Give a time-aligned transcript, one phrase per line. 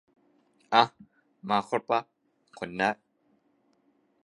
[1.49, 1.99] มาครบละ
[2.57, 2.89] ขนได้